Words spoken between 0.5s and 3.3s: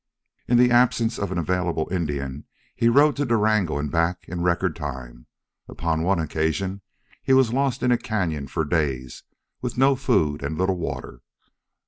the absence of an available Indian he rode to